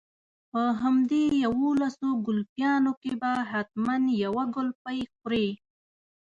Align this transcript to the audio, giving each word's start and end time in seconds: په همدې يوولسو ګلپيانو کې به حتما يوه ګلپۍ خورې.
په 0.51 0.61
همدې 0.81 1.23
يوولسو 1.45 2.07
ګلپيانو 2.25 2.91
کې 3.01 3.11
به 3.21 3.31
حتما 3.51 3.95
يوه 4.23 4.43
ګلپۍ 4.55 4.99
خورې. 5.15 5.47